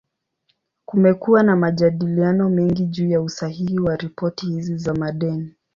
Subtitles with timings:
[0.85, 5.53] Kumekuwa na majadiliano mengi juu ya usahihi wa ripoti hizi za madeni.